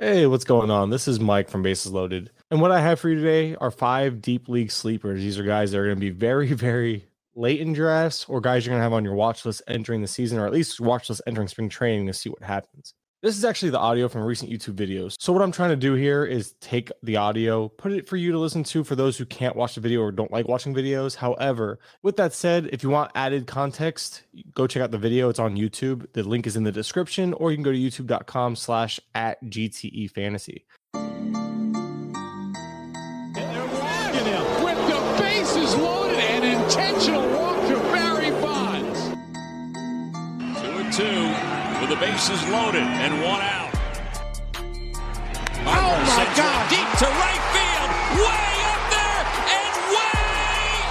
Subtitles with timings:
[0.00, 0.90] Hey, what's going on?
[0.90, 2.30] This is Mike from Bases Loaded.
[2.52, 5.20] And what I have for you today are five deep league sleepers.
[5.20, 8.64] These are guys that are going to be very, very late in drafts or guys
[8.64, 11.08] you're going to have on your watch list entering the season or at least watch
[11.08, 12.94] list entering spring training to see what happens.
[13.20, 15.16] This is actually the audio from recent YouTube videos.
[15.18, 18.30] So what I'm trying to do here is take the audio, put it for you
[18.30, 21.16] to listen to for those who can't watch the video or don't like watching videos.
[21.16, 24.22] However, with that said, if you want added context,
[24.54, 25.28] go check out the video.
[25.30, 26.06] It's on YouTube.
[26.12, 30.12] The link is in the description, or you can go to youtube.com slash at GTE
[30.12, 30.64] fantasy.
[42.18, 43.70] Bases loaded and one out.
[45.60, 46.68] Oh, my God.
[46.68, 49.22] deep to right field, way up there
[49.54, 50.18] and way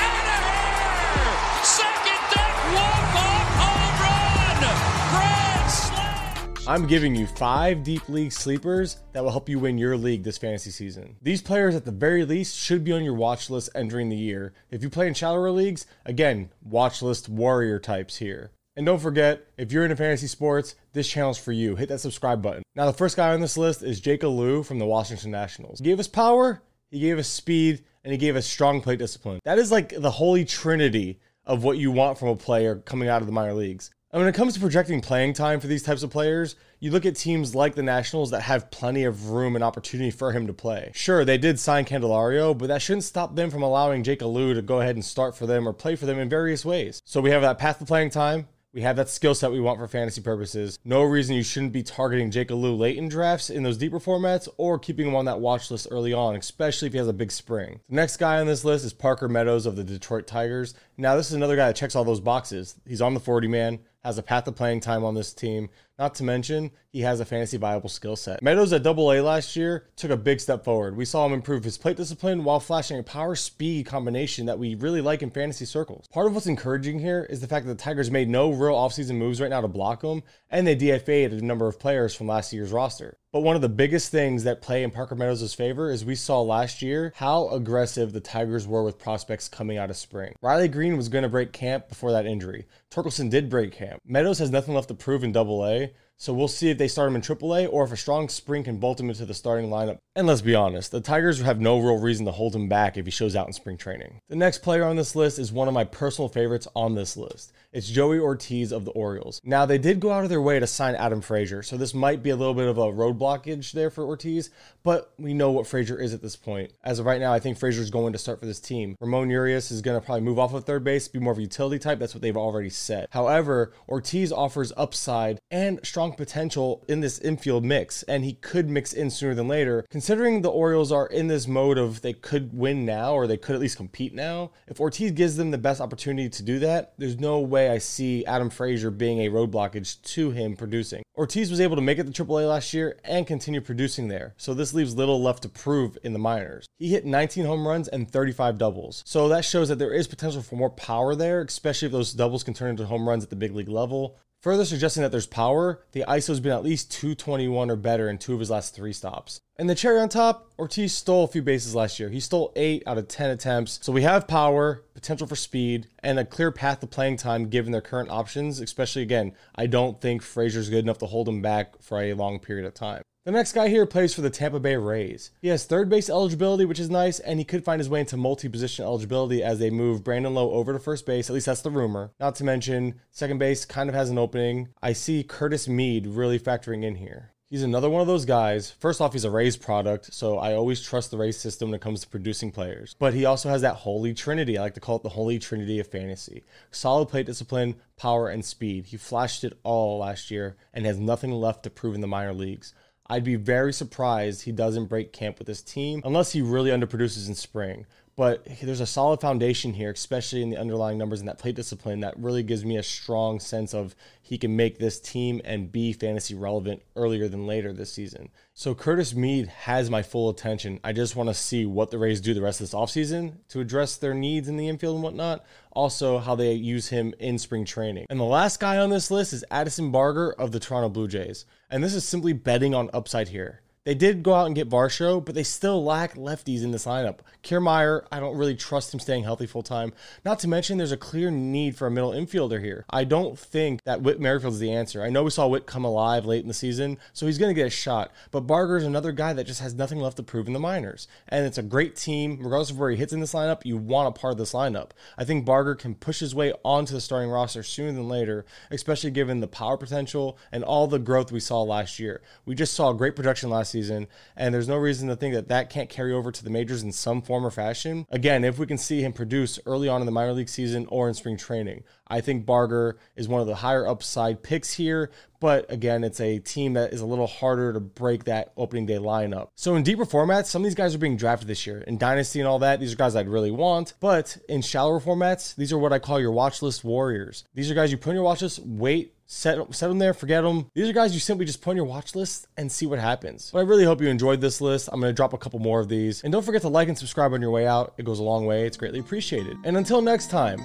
[0.00, 1.36] out of here.
[1.62, 4.64] Second deck walk off home run,
[5.12, 6.66] grand slam.
[6.66, 10.38] I'm giving you five deep league sleepers that will help you win your league this
[10.38, 11.16] fantasy season.
[11.20, 14.54] These players, at the very least, should be on your watch list entering the year.
[14.70, 18.52] If you play in shallower leagues, again, watch list warrior types here.
[18.76, 21.76] And don't forget, if you're into fantasy sports, this channel's for you.
[21.76, 22.62] Hit that subscribe button.
[22.76, 25.80] Now, the first guy on this list is Jake Alu from the Washington Nationals.
[25.80, 29.40] He gave us power, he gave us speed, and he gave us strong plate discipline.
[29.44, 33.22] That is like the holy trinity of what you want from a player coming out
[33.22, 33.90] of the minor leagues.
[34.12, 37.06] And when it comes to projecting playing time for these types of players, you look
[37.06, 40.52] at teams like the Nationals that have plenty of room and opportunity for him to
[40.52, 40.90] play.
[40.94, 44.62] Sure, they did sign Candelario, but that shouldn't stop them from allowing Jake Alu to
[44.62, 47.00] go ahead and start for them or play for them in various ways.
[47.04, 48.48] So we have that path to playing time.
[48.72, 50.78] We have that skill set we want for fantasy purposes.
[50.84, 54.48] No reason you shouldn't be targeting Jake Alu late in drafts in those deeper formats
[54.58, 57.32] or keeping him on that watch list early on, especially if he has a big
[57.32, 57.80] spring.
[57.88, 60.74] The next guy on this list is Parker Meadows of the Detroit Tigers.
[60.96, 62.76] Now, this is another guy that checks all those boxes.
[62.86, 65.68] He's on the 40 man, has a path to playing time on this team.
[66.00, 68.42] Not to mention, he has a fantasy viable skill set.
[68.42, 70.96] Meadows at double A last year took a big step forward.
[70.96, 74.76] We saw him improve his plate discipline while flashing a power speed combination that we
[74.76, 76.06] really like in fantasy circles.
[76.08, 79.16] Part of what's encouraging here is the fact that the Tigers made no real offseason
[79.16, 82.50] moves right now to block him, and they DFA'd a number of players from last
[82.54, 83.18] year's roster.
[83.32, 86.40] But one of the biggest things that play in Parker Meadows' favor is we saw
[86.40, 90.34] last year how aggressive the Tigers were with prospects coming out of spring.
[90.42, 92.66] Riley Greene was going to break camp before that injury.
[92.90, 94.00] Torkelson did break camp.
[94.04, 97.08] Meadows has nothing left to prove in double A, so we'll see if they start
[97.08, 99.96] him in AAA or if a strong spring can bolt him into the starting lineup.
[100.14, 103.06] And let's be honest, the Tigers have no real reason to hold him back if
[103.06, 104.20] he shows out in spring training.
[104.28, 107.52] The next player on this list is one of my personal favorites on this list.
[107.72, 109.40] It's Joey Ortiz of the Orioles.
[109.44, 112.22] Now, they did go out of their way to sign Adam Frazier, so this might
[112.22, 114.50] be a little bit of a road blockage there for Ortiz,
[114.82, 116.72] but we know what Frazier is at this point.
[116.82, 118.96] As of right now, I think Frazier is going to start for this team.
[119.00, 121.42] Ramon Urias is going to probably move off of third base, be more of a
[121.42, 122.00] utility type.
[122.00, 123.06] That's what they've already said.
[123.10, 128.92] However, Ortiz offers upside and strong potential in this infield mix, and he could mix
[128.92, 129.84] in sooner than later.
[129.90, 133.54] Considering the Orioles are in this mode of they could win now or they could
[133.54, 137.18] at least compete now, if Ortiz gives them the best opportunity to do that, there's
[137.18, 141.02] no way I see Adam Frazier being a road blockage to him producing.
[141.16, 144.54] Ortiz was able to make it to AAA last year and continue producing there, so
[144.54, 146.66] this leaves little left to prove in the minors.
[146.78, 150.40] He hit 19 home runs and 35 doubles, so that shows that there is potential
[150.40, 153.36] for more power there, especially if those doubles can turn into home runs at the
[153.36, 154.16] big league level.
[154.42, 158.32] Further suggesting that there's power, the ISO's been at least 221 or better in two
[158.32, 159.38] of his last three stops.
[159.58, 162.08] And the cherry on top, Ortiz stole a few bases last year.
[162.08, 163.78] He stole 8 out of 10 attempts.
[163.82, 167.70] So we have power, potential for speed, and a clear path to playing time given
[167.70, 171.82] their current options, especially again, I don't think Frazier's good enough to hold him back
[171.82, 173.02] for a long period of time.
[173.24, 175.30] The next guy here plays for the Tampa Bay Rays.
[175.42, 178.16] He has third base eligibility, which is nice, and he could find his way into
[178.16, 181.28] multi position eligibility as they move Brandon Lowe over to first base.
[181.28, 182.12] At least that's the rumor.
[182.18, 184.70] Not to mention, second base kind of has an opening.
[184.80, 187.34] I see Curtis Mead really factoring in here.
[187.50, 188.70] He's another one of those guys.
[188.70, 191.82] First off, he's a Rays product, so I always trust the Rays system when it
[191.82, 192.96] comes to producing players.
[192.98, 194.56] But he also has that holy trinity.
[194.56, 198.42] I like to call it the holy trinity of fantasy solid plate discipline, power, and
[198.42, 198.86] speed.
[198.86, 202.32] He flashed it all last year and has nothing left to prove in the minor
[202.32, 202.72] leagues.
[203.10, 207.26] I'd be very surprised he doesn't break camp with this team unless he really underproduces
[207.26, 207.84] in spring.
[208.20, 212.00] But there's a solid foundation here, especially in the underlying numbers and that plate discipline,
[212.00, 215.94] that really gives me a strong sense of he can make this team and be
[215.94, 218.28] fantasy relevant earlier than later this season.
[218.52, 220.80] So Curtis Mead has my full attention.
[220.84, 223.60] I just want to see what the Rays do the rest of this offseason to
[223.60, 225.46] address their needs in the infield and whatnot.
[225.72, 228.04] Also, how they use him in spring training.
[228.10, 231.46] And the last guy on this list is Addison Barger of the Toronto Blue Jays.
[231.70, 233.62] And this is simply betting on upside here.
[233.90, 237.18] They did go out and get Varsho, but they still lack lefties in this lineup.
[237.42, 239.92] Kiermaier, I don't really trust him staying healthy full time.
[240.24, 242.84] Not to mention, there's a clear need for a middle infielder here.
[242.88, 245.02] I don't think that Whit Merrifield is the answer.
[245.02, 247.60] I know we saw Whit come alive late in the season, so he's going to
[247.60, 248.12] get a shot.
[248.30, 251.08] But Barger is another guy that just has nothing left to prove in the minors.
[251.26, 252.36] And it's a great team.
[252.40, 254.90] Regardless of where he hits in this lineup, you want a part of this lineup.
[255.18, 259.10] I think Barger can push his way onto the starting roster sooner than later, especially
[259.10, 262.22] given the power potential and all the growth we saw last year.
[262.46, 264.06] We just saw great production last season,
[264.36, 266.92] and there's no reason to think that that can't carry over to the majors in
[266.92, 268.06] some form or fashion.
[268.10, 271.08] Again, if we can see him produce early on in the minor league season or
[271.08, 275.70] in spring training, I think Barger is one of the higher upside picks here, but
[275.72, 279.48] again, it's a team that is a little harder to break that opening day lineup.
[279.54, 281.80] So in deeper formats, some of these guys are being drafted this year.
[281.82, 283.94] In Dynasty and all that, these are guys I'd really want.
[284.00, 287.44] But in shallower formats, these are what I call your watch list warriors.
[287.54, 290.42] These are guys you put on your watch list, wait, set, set them there, forget
[290.42, 290.70] them.
[290.74, 293.50] These are guys you simply just put on your watch list and see what happens.
[293.52, 294.88] But I really hope you enjoyed this list.
[294.92, 296.22] I'm going to drop a couple more of these.
[296.22, 297.94] And don't forget to like and subscribe on your way out.
[297.96, 298.66] It goes a long way.
[298.66, 299.56] It's greatly appreciated.
[299.64, 300.58] And until next time,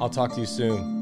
[0.00, 1.01] I'll talk to you soon.